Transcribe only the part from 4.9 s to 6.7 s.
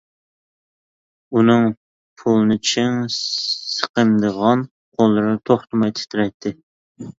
قوللىرى توختىماي تىترەيتتى.